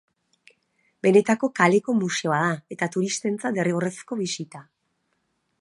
[1.07, 4.67] Benetako kaleko museoa da eta turistentzat derrigorrezko bisita.